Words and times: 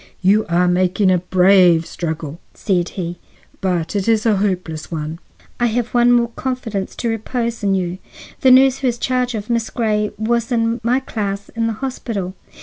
"You 0.23 0.47
are 0.49 0.67
making 0.67 1.11
a 1.11 1.19
brave 1.19 1.85
struggle," 1.85 2.39
said 2.55 2.89
he, 2.97 3.19
"but 3.61 3.95
it 3.95 4.07
is 4.07 4.25
a 4.25 4.37
hopeless 4.37 4.91
one." 4.91 5.19
"I 5.59 5.67
have 5.67 5.89
one 5.89 6.11
more 6.11 6.29
confidence 6.29 6.95
to 6.95 7.07
repose 7.07 7.61
in 7.61 7.75
you. 7.75 7.99
The 8.39 8.49
nurse 8.49 8.79
who 8.79 8.87
has 8.87 8.97
charge 8.97 9.35
of 9.35 9.47
Miss 9.47 9.69
Grey 9.69 10.09
was 10.17 10.51
in 10.51 10.81
my 10.81 11.01
class 11.01 11.49
in 11.49 11.67
the 11.67 11.73
hospital. 11.85 12.33